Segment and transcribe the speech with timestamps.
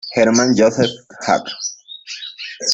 [0.13, 0.89] Hermann Josef
[1.27, 1.47] Hack.